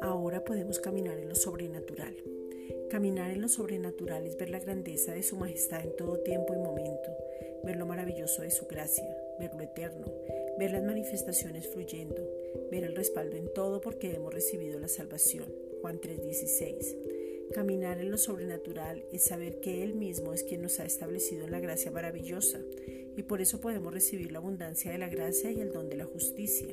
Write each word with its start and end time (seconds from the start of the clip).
Ahora 0.00 0.44
podemos 0.44 0.78
caminar 0.78 1.18
en 1.18 1.28
lo 1.28 1.34
sobrenatural. 1.34 2.14
Caminar 2.90 3.30
en 3.30 3.40
lo 3.40 3.48
sobrenatural 3.48 4.26
es 4.26 4.36
ver 4.36 4.50
la 4.50 4.60
grandeza 4.60 5.14
de 5.14 5.22
su 5.22 5.36
majestad 5.36 5.82
en 5.84 5.96
todo 5.96 6.18
tiempo 6.18 6.54
y 6.54 6.58
momento, 6.58 7.10
ver 7.64 7.76
lo 7.76 7.86
maravilloso 7.86 8.42
de 8.42 8.50
su 8.50 8.66
gracia, 8.66 9.16
ver 9.38 9.54
lo 9.54 9.62
eterno, 9.62 10.06
ver 10.58 10.70
las 10.70 10.84
manifestaciones 10.84 11.66
fluyendo, 11.68 12.22
ver 12.70 12.84
el 12.84 12.94
respaldo 12.94 13.36
en 13.36 13.52
todo 13.52 13.80
porque 13.80 14.14
hemos 14.14 14.32
recibido 14.32 14.78
la 14.78 14.88
salvación. 14.88 15.52
Juan 15.80 16.00
3:16. 16.00 17.15
Caminar 17.54 17.98
en 18.00 18.10
lo 18.10 18.18
sobrenatural 18.18 19.04
es 19.12 19.24
saber 19.24 19.60
que 19.60 19.82
Él 19.82 19.94
mismo 19.94 20.32
es 20.32 20.42
quien 20.42 20.62
nos 20.62 20.80
ha 20.80 20.84
establecido 20.84 21.44
en 21.44 21.52
la 21.52 21.60
gracia 21.60 21.90
maravillosa 21.90 22.60
y 23.16 23.22
por 23.22 23.40
eso 23.40 23.60
podemos 23.60 23.92
recibir 23.92 24.30
la 24.30 24.38
abundancia 24.38 24.92
de 24.92 24.98
la 24.98 25.08
gracia 25.08 25.50
y 25.50 25.60
el 25.60 25.72
don 25.72 25.88
de 25.88 25.96
la 25.96 26.04
justicia. 26.04 26.68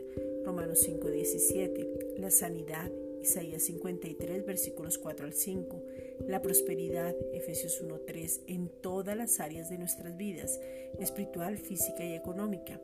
Romanos 0.46 0.80
5:17. 0.86 2.18
La 2.18 2.30
sanidad. 2.32 2.92
Isaías 3.22 3.64
53 3.64 4.46
versículos 4.46 4.98
4 4.98 5.26
al 5.26 5.34
5. 5.34 5.82
La 6.28 6.42
prosperidad. 6.42 7.16
Efesios 7.34 7.82
1:3 7.82 8.42
en 8.48 8.70
todas 8.82 9.16
las 9.16 9.40
áreas 9.40 9.70
de 9.70 9.78
nuestras 9.78 10.18
vidas, 10.18 10.60
espiritual, 11.00 11.58
física 11.58 12.04
y 12.04 12.14
económica. 12.14 12.82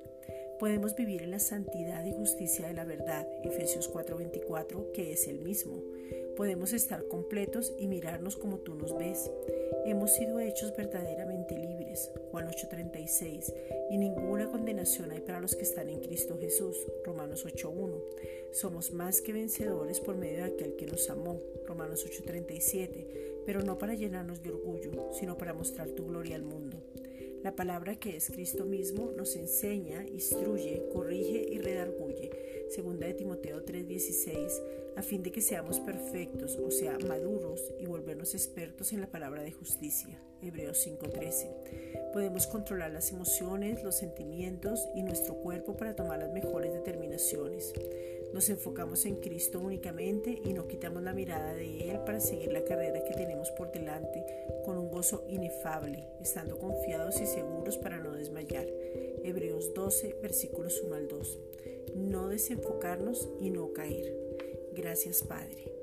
Podemos 0.59 0.93
vivir 0.93 1.21
en 1.21 1.31
la 1.31 1.39
santidad 1.39 2.03
y 2.05 2.11
justicia 2.11 2.67
de 2.67 2.73
la 2.73 2.83
verdad, 2.83 3.25
Efesios 3.43 3.87
4:24, 3.87 4.91
que 4.91 5.13
es 5.13 5.29
el 5.29 5.39
mismo. 5.39 5.81
Podemos 6.35 6.73
estar 6.73 7.07
completos 7.07 7.73
y 7.79 7.87
mirarnos 7.87 8.35
como 8.35 8.57
tú 8.57 8.75
nos 8.75 8.97
ves. 8.97 9.31
Hemos 9.85 10.13
sido 10.13 10.41
hechos 10.41 10.75
verdaderamente 10.75 11.57
libres, 11.57 12.11
Juan 12.31 12.49
8:36, 12.49 13.53
y 13.89 13.97
ninguna 13.97 14.51
condenación 14.51 15.11
hay 15.11 15.21
para 15.21 15.39
los 15.39 15.55
que 15.55 15.63
están 15.63 15.87
en 15.87 16.01
Cristo 16.01 16.37
Jesús, 16.37 16.75
Romanos 17.05 17.45
8:1. 17.45 18.03
Somos 18.51 18.91
más 18.91 19.21
que 19.21 19.31
vencedores 19.31 20.01
por 20.01 20.17
medio 20.17 20.43
de 20.43 20.51
aquel 20.51 20.75
que 20.75 20.87
nos 20.87 21.09
amó, 21.09 21.39
Romanos 21.65 22.05
8:37, 22.05 23.07
pero 23.45 23.61
no 23.61 23.77
para 23.77 23.93
llenarnos 23.93 24.43
de 24.43 24.49
orgullo, 24.49 25.13
sino 25.13 25.37
para 25.37 25.53
mostrar 25.53 25.87
tu 25.91 26.07
gloria 26.07 26.35
al 26.35 26.43
mundo. 26.43 26.78
La 27.43 27.55
palabra 27.55 27.95
que 27.95 28.17
es 28.17 28.29
Cristo 28.31 28.65
mismo 28.65 29.11
nos 29.15 29.37
enseña, 29.37 30.05
instruye, 30.07 30.83
corrige 30.91 31.45
y 31.49 31.57
redarguye. 31.59 32.31
Segunda 32.69 33.07
de 33.07 33.13
Timoteo 33.13 33.63
3:16, 33.63 34.61
a 34.99 35.01
fin 35.01 35.23
de 35.23 35.31
que 35.31 35.39
seamos 35.39 35.79
perfectos, 35.79 36.57
o 36.57 36.69
sea, 36.71 36.97
maduros 37.07 37.73
y 37.79 37.85
volvernos 37.85 38.33
expertos 38.33 38.91
en 38.91 38.99
la 38.99 39.07
palabra 39.07 39.41
de 39.41 39.53
justicia. 39.53 40.21
Hebreos 40.41 40.77
5:13. 40.85 42.11
Podemos 42.11 42.47
controlar 42.47 42.91
las 42.91 43.09
emociones, 43.11 43.81
los 43.81 43.95
sentimientos 43.95 44.89
y 44.95 45.03
nuestro 45.03 45.35
cuerpo 45.35 45.77
para 45.77 45.95
tomar 45.95 46.19
las 46.19 46.33
mejores 46.33 46.73
determinaciones. 46.73 47.73
Nos 48.33 48.49
enfocamos 48.49 49.05
en 49.05 49.15
Cristo 49.21 49.61
únicamente 49.61 50.41
y 50.43 50.51
no 50.51 50.67
quitamos 50.67 51.01
la 51.01 51.13
mirada 51.13 51.53
de 51.53 51.89
Él 51.89 51.99
para 52.05 52.19
seguir 52.19 52.51
la 52.51 52.65
carrera 52.65 53.03
que 53.05 53.13
tenemos 53.13 53.51
por 53.51 53.71
delante 53.71 54.25
con 54.65 54.77
un 54.77 54.91
gozo 54.91 55.25
inefable, 55.29 56.09
estando 56.19 56.59
confiados 56.59 57.21
y 57.21 57.25
seguros 57.25 57.77
para 57.77 57.99
no 57.99 58.11
desmayar. 58.11 58.67
Hebreos 59.23 59.73
12, 59.73 60.17
versículos 60.21 60.81
1 60.81 60.95
al 60.95 61.07
2. 61.07 61.39
No 61.95 62.27
desenfocarnos 62.27 63.29
y 63.39 63.49
no 63.49 63.71
caer. 63.71 64.28
Gracias 64.81 65.23
Padre. 65.23 65.78